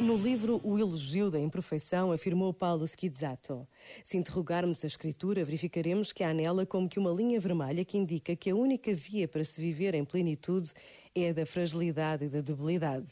[0.00, 3.68] No livro O Elogio da Imperfeição, afirmou Paulo Schizzato:
[4.02, 8.34] Se interrogarmos a Escritura, verificaremos que há nela como que uma linha vermelha que indica
[8.34, 10.72] que a única via para se viver em plenitude
[11.14, 13.08] é a da fragilidade e da debilidade.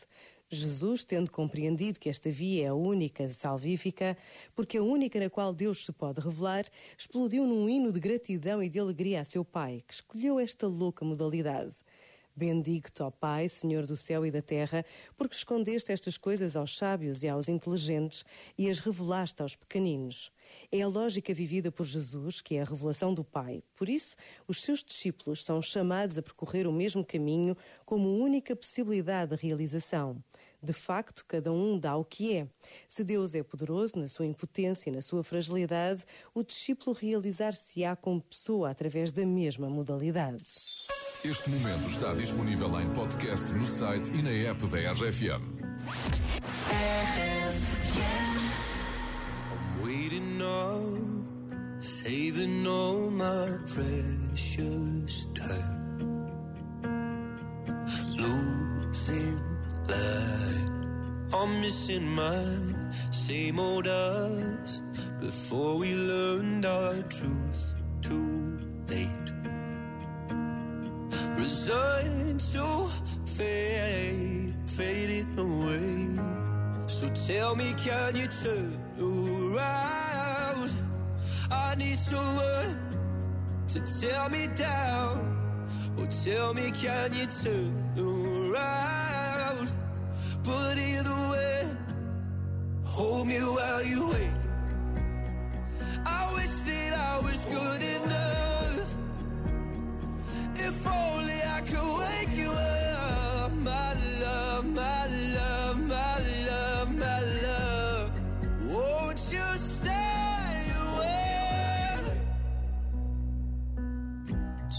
[0.48, 4.16] Jesus, tendo compreendido que esta via é a única salvífica,
[4.56, 6.64] porque a única na qual Deus se pode revelar,
[6.96, 11.04] explodiu num hino de gratidão e de alegria a seu Pai, que escolheu esta louca
[11.04, 11.74] modalidade.
[12.38, 14.84] Bendigo-te, ó Pai, Senhor do céu e da terra,
[15.16, 18.24] porque escondeste estas coisas aos sábios e aos inteligentes
[18.56, 20.30] e as revelaste aos pequeninos.
[20.70, 23.60] É a lógica vivida por Jesus, que é a revelação do Pai.
[23.74, 24.14] Por isso,
[24.46, 30.22] os seus discípulos são chamados a percorrer o mesmo caminho como única possibilidade de realização.
[30.62, 32.48] De facto, cada um dá o que é.
[32.86, 38.22] Se Deus é poderoso na sua impotência e na sua fragilidade, o discípulo realizar-se-á como
[38.22, 40.44] pessoa através da mesma modalidade.
[41.24, 45.42] Este momento está disponível em podcast no site e na app da RFM.
[49.50, 51.26] I'm waiting on,
[51.80, 56.28] saving all my precious time.
[58.14, 59.40] Losing
[59.88, 60.70] light,
[61.34, 64.82] I'm missing my same old us
[65.20, 69.37] before we learned our truth too late
[71.48, 72.88] resigned to
[73.24, 76.86] fade, fading away.
[76.86, 80.70] So tell me, can you turn around?
[81.50, 82.72] I need someone
[83.68, 85.14] to tear me down.
[85.98, 89.72] Oh, tell me, can you turn around?
[90.44, 91.62] But either way,
[92.84, 94.37] hold me while you wait.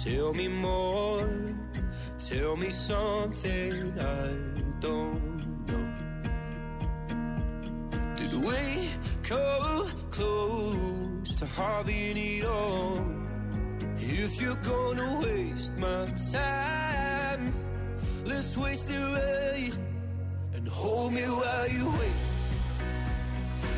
[0.04, 1.28] Tell me more,
[2.18, 4.32] tell me something I
[4.80, 5.88] don't know.
[8.16, 8.90] Did we
[9.24, 13.04] come close to having it all?
[13.98, 17.52] If you're gonna waste my time,
[18.24, 19.78] let's waste it right
[20.54, 22.20] and hold me while you wait.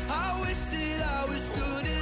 [0.08, 2.01] I wish that I was good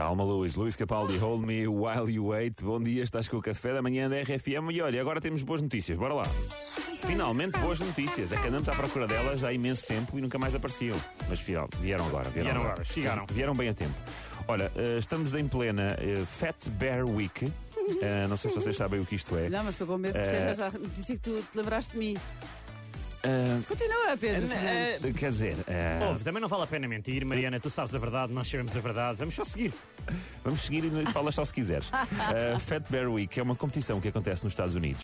[0.00, 0.54] Calma, Luís.
[0.54, 2.64] Luís Capaldi, Hold Me While You Wait.
[2.64, 4.70] Bom dia, estás com o café da manhã da RFM.
[4.72, 5.98] E olha, agora temos boas notícias.
[5.98, 6.24] Bora lá.
[7.06, 8.32] Finalmente, boas notícias.
[8.32, 10.96] É que andamos à procura delas há imenso tempo e nunca mais apareciam.
[11.28, 12.30] Mas final, vieram agora.
[12.30, 13.26] Vieram, Vieram agora, chegaram.
[13.30, 13.94] Vieram bem a tempo.
[14.48, 17.52] Olha, eh, estamos em plena eh, Fat Bear Week.
[18.00, 19.50] Eh, não sei se vocês sabem o que isto é.
[19.50, 21.98] Não, mas estou com medo que seja já a notícia que tu te lembraste de
[21.98, 22.16] mim.
[23.22, 24.48] Eh, Continua, Pedro.
[24.48, 25.04] Fernandes.
[25.04, 27.98] eh, quer dizer, eh, Ouve, também não vale a pena mentir, Mariana, tu sabes a
[27.98, 29.72] verdade, nós sabemos a verdade, vamos só seguir.
[30.42, 31.90] vamos seguir e falas só se quiseres.
[32.66, 34.98] Fat Bear Week é uma competição que acontece nos Estados Unidos.